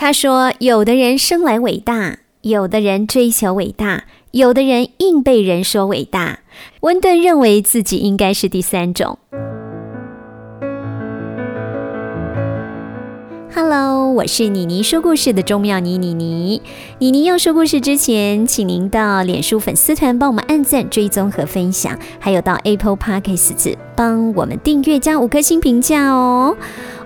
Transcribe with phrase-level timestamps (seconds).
[0.00, 6.38] 他说：“有的人生来伟大，有的人追求伟大，有的人硬被人说伟大。”
[6.80, 9.18] 温顿认为自己应该是第三种。
[13.54, 16.62] Hello，我是妮妮说故事的钟妙妮妮妮。
[16.98, 26.56] 妮妮要说故事之前，请您到脸书粉丝团帮我们按赞、追踪和分享，还有到 Apple Podcast 帮我们订阅加五颗星评价哦。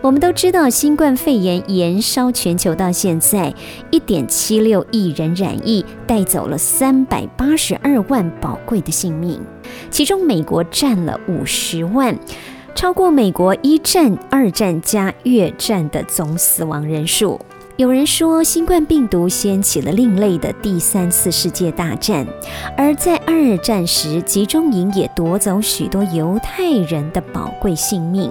[0.05, 3.55] 我们都知道，新冠肺炎延烧全球到现在，
[3.91, 9.41] 一点七六亿人染疫，带走了三百八十二万宝贵的性命，
[9.91, 12.15] 其中美国占了五十万。
[12.75, 17.41] 超过美国一战、二战加越战的总死亡人数。
[17.77, 22.27] 有人说，新冠病毒掀起了另类的第三次世界大战，
[22.77, 28.31] 而在二战时，集中营也夺走许多犹太人的宝贵性命。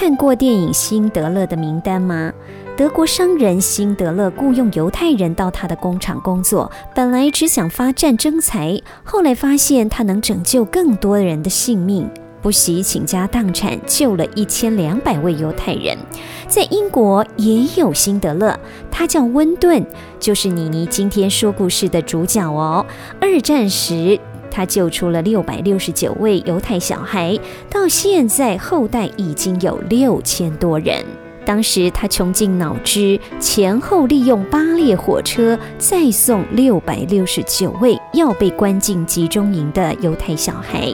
[0.00, 2.32] 看过电影《辛德勒的名单》吗？
[2.76, 12.08] 德国商人辛德勒雇佣犹太人到他的工厂工作，本来只想发战争财，后来发现他能拯救更多人的性命。
[12.40, 15.98] 不惜倾家荡产，救了一千两百位犹太人。
[16.46, 18.56] 在英国也有辛德勒，
[18.92, 19.84] 他叫温顿，
[20.20, 22.86] 就是妮妮今天说故事的主角哦。
[23.20, 27.38] 二战时，他救出了六百六十九位犹太小孩，
[27.70, 31.04] 到现在后代已经有六千多人。
[31.44, 40.92] 当时他穷尽脑汁，前后利用八列火车再送六百六十九位要被关进集中营的犹太小孩。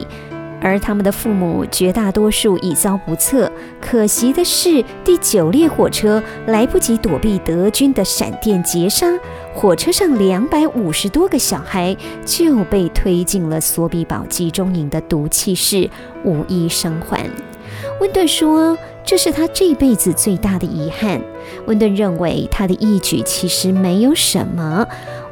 [0.61, 3.51] 而他们的父母绝大多数已遭不测。
[3.79, 9.13] 可惜的是，第九列火车来不及躲避德军的闪电截杀，
[9.55, 15.89] 火车上两百五十多个小孩就被推进了索比堡集中营的毒气室，
[16.25, 17.27] 无一生还。
[18.01, 21.21] 温顿说：“这是他这辈子最大的遗憾。”
[21.67, 24.85] 温顿认为他的义举其实没有什么，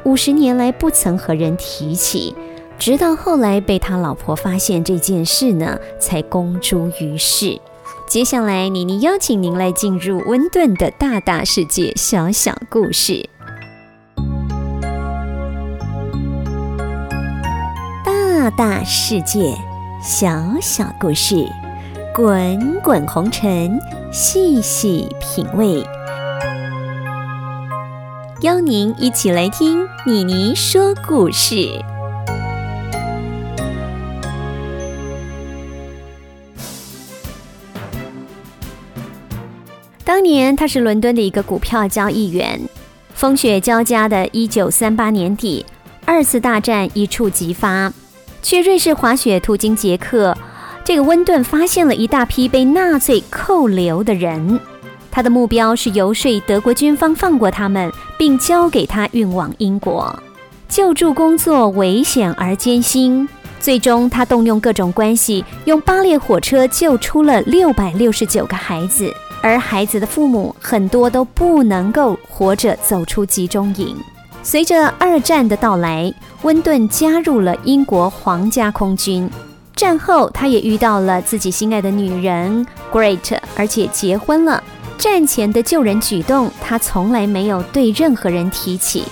[0.04, 2.34] 五十年来不曾和人提起。
[2.78, 7.60] 直到后来被他老婆发现这件事呢，才公诸于世。
[8.06, 13.28] 接下来，妮妮邀请您来进入温顿的大大世界小小故事。
[18.50, 19.54] 大世界
[20.02, 21.46] 小小故事，
[22.14, 23.78] 滚滚红尘，
[24.12, 25.84] 细细品味。
[28.42, 31.82] 邀您一起来听妮妮说故事。
[40.04, 42.60] 当年他是伦敦的一个股票交易员。
[43.14, 45.64] 风雪交加的1938年底，
[46.04, 47.90] 二次大战一触即发。
[48.44, 50.36] 去瑞士滑雪途经捷克，
[50.84, 54.60] 这个温顿发现了一大批被纳粹扣留的人。
[55.10, 60.14] 他的目标是游说德国军方放过他们，并交给他运往英国。
[60.68, 63.26] 救助工作危险而艰辛，
[63.58, 69.10] 最终他动用各种关系，用八列火车救出了六百六十九个孩子。
[69.40, 73.96] 而孩子的父母很多都不能够活着走出集中营。
[74.44, 76.12] 随着二战的到来，
[76.42, 79.28] 温顿加入了英国皇家空军。
[79.74, 84.62] 战后，他也遇到了自己心爱的女人 Great，而且结婚了。
[84.98, 89.04] 战前的救人举动，他从来没有对任何人提起。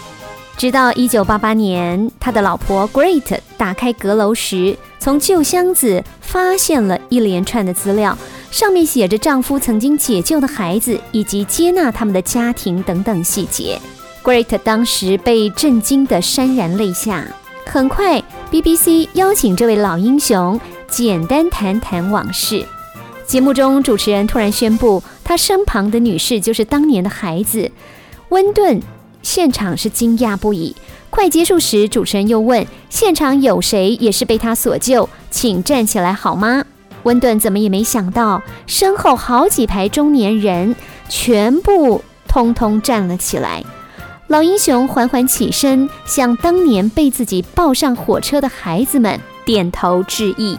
[0.59, 8.17] 直到1988年，他的老婆 Great 打开阁楼时，从旧箱子发现了一连串的资料。
[8.51, 13.81] 上面写着丈夫曾经解救的孩子，以及接纳他们的家庭等等细节。
[14.23, 17.25] Great 当时被震惊得潸然泪下。
[17.67, 22.65] 很快，BBC 邀请这位老英雄简单谈谈往事。
[23.27, 27.71] 节目中，主持人突然宣布，他身旁的女士就是当年的孩子
[28.29, 28.81] 温顿。
[29.23, 30.75] 现场是惊讶不已。
[31.09, 35.09] 快结束时，主持人又问：现场有谁也是被他所救？
[35.31, 36.65] 请站起来好吗？
[37.05, 40.75] 温顿怎么也没想到，身后好几排中年人
[41.09, 43.65] 全部通通站了起来。
[44.29, 50.59] 老英雄缓缓起身，向当年被自己抱上火车的孩子们点头致意。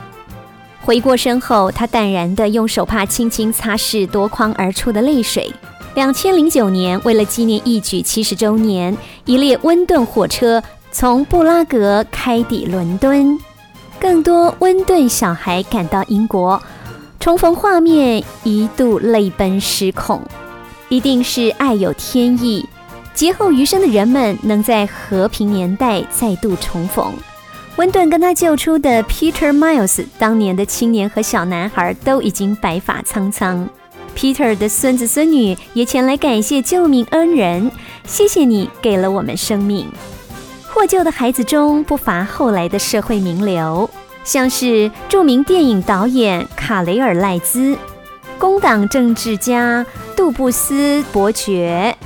[0.82, 5.52] 回过身后，他淡然地用手帕轻轻擦拭夺眶而出的泪水。
[5.96, 8.96] 两千零九年，为了纪念义举七十周年，
[9.26, 10.62] 一列温顿火车
[10.92, 13.40] 从布拉格开抵伦敦。
[14.00, 16.62] 更多温顿小孩赶到英国，
[17.20, 20.22] 重逢画面一度泪奔失控。
[20.90, 22.68] 一定是爱有天意，
[23.14, 27.14] 劫后余生的人们能在和平年代再度重逢。
[27.76, 33.68] 温顿跟他救出的 Peter Miles，当年的青年和小男孩都已经白发苍苍。
[34.16, 37.72] Peter 的孙子孙女也前来感谢救命恩人，
[38.06, 39.88] 谢谢你给了我们生命。
[40.72, 43.90] 获救的孩子中不乏后来的社会名流，
[44.24, 47.76] 像是著名电影导演卡雷尔赖兹、
[48.38, 49.84] 工党政治家
[50.16, 51.98] 杜布斯伯爵。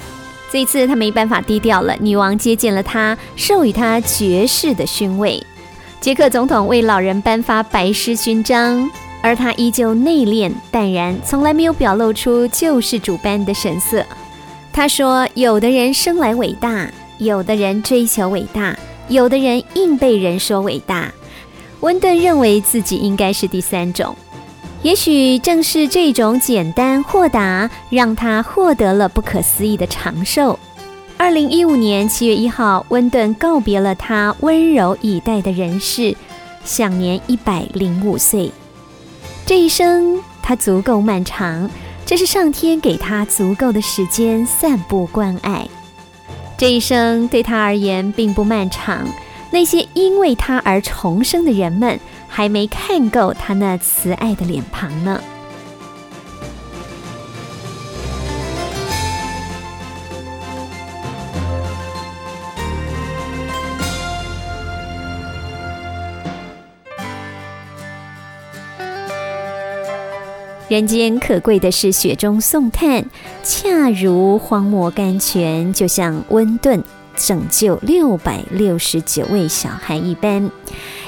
[0.51, 5.41] 这一次他没办法低调了，女王接见了他，授予他爵士的勋位。
[5.99, 8.89] 捷克总统为老人颁发白狮勋章。
[9.19, 14.05] 而他依旧内敛淡然，从来没有表露出救世主般的神色。
[14.71, 18.77] 他说：“有的人生来伟大，有的人追求伟大，
[19.09, 21.11] 有的人硬被人说伟大。”
[21.81, 24.15] 温顿认为自己应该是第三种。
[24.83, 30.57] 也许正是这种简单豁达，让他获得了不可思议的长寿。
[31.17, 36.15] 二零一五年七月一号，温顿告别了他温柔以待的人世，
[36.63, 38.51] 享年一百零五岁。
[39.45, 41.67] 这一生，他足够漫长，
[42.05, 45.67] 这是上天给他足够的时间散布关爱。
[46.55, 49.07] 这一生对他而言并不漫长，
[49.49, 55.21] 那些因为他而重生的人们，还没看够他那慈爱的脸庞呢。
[70.69, 73.05] 人间可贵的是雪中送炭，
[73.41, 76.83] 恰如荒漠甘泉，就像温顿
[77.15, 80.51] 拯救六百六十九位小孩一般。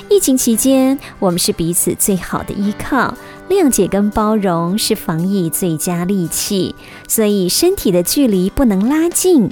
[0.10, 3.14] 疫情期间，我们是彼此最好的依靠，
[3.48, 6.74] 谅解跟包容是防疫最佳利器，
[7.08, 9.52] 所以身体的距离不能拉近。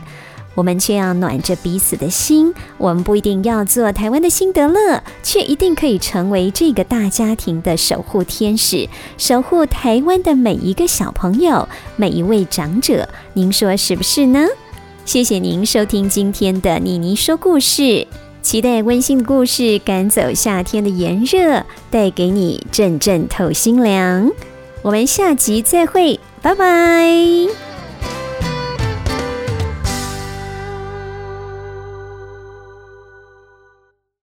[0.55, 2.51] 我们却要暖着彼此的心。
[2.79, 8.89] 我们不一定要做台湾的辛德勒，却一定可以成为这个大家庭的守护天使，
[9.19, 13.07] 守护台湾的每一个小朋友、每一位长者。
[13.33, 14.47] 您说是不是呢？
[15.05, 18.07] 谢谢您收听今天的妮妮说故事，
[18.47, 24.31] 期待温馨的故事赶走夏天的炎热，带给你阵阵透心凉。
[24.81, 27.66] 我们下集再会，拜拜。